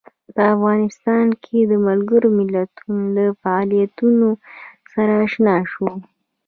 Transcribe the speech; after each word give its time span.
په 0.35 0.41
افغانستان 0.55 1.25
کې 1.43 1.59
د 1.71 1.73
ملګرو 1.87 2.27
ملتونو 2.39 3.05
له 3.15 3.25
فعالیتونو 3.41 4.27
سره 4.93 5.11
آشنا 5.25 5.55
شو. 5.71 5.89